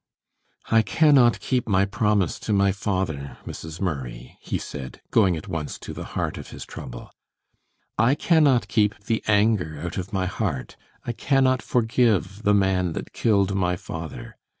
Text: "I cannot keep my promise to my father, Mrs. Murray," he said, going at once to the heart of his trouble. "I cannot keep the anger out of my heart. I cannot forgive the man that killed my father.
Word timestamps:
"I 0.71 0.81
cannot 0.81 1.39
keep 1.39 1.67
my 1.67 1.85
promise 1.85 2.39
to 2.39 2.53
my 2.53 2.71
father, 2.71 3.37
Mrs. 3.45 3.79
Murray," 3.79 4.35
he 4.41 4.57
said, 4.57 4.99
going 5.11 5.37
at 5.37 5.47
once 5.47 5.77
to 5.77 5.93
the 5.93 6.03
heart 6.17 6.39
of 6.39 6.47
his 6.49 6.65
trouble. 6.65 7.11
"I 7.99 8.15
cannot 8.15 8.67
keep 8.67 8.97
the 9.01 9.23
anger 9.27 9.79
out 9.79 9.97
of 9.99 10.11
my 10.11 10.25
heart. 10.25 10.75
I 11.05 11.11
cannot 11.11 11.61
forgive 11.61 12.41
the 12.41 12.55
man 12.55 12.93
that 12.93 13.13
killed 13.13 13.53
my 13.53 13.75
father. 13.75 14.37